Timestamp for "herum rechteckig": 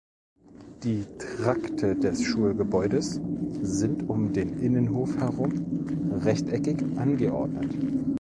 5.17-6.83